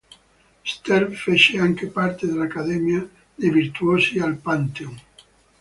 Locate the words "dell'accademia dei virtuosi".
2.25-4.17